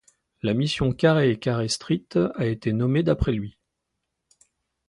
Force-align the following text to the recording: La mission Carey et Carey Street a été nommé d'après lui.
La 0.41 0.55
mission 0.55 0.93
Carey 0.93 1.29
et 1.29 1.37
Carey 1.37 1.67
Street 1.67 2.07
a 2.33 2.47
été 2.47 2.73
nommé 2.73 3.03
d'après 3.03 3.33
lui. 3.33 3.59